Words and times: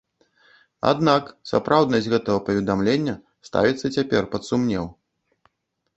Аднак, 0.91 1.23
сапраўднасць 1.51 2.07
і 2.09 2.13
гэтага 2.15 2.39
паведамлення 2.49 3.15
ставіцца 3.51 3.85
цяпер 3.95 4.23
пад 4.37 4.41
сумнеў. 4.53 4.85